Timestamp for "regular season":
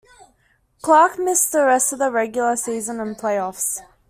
2.09-2.99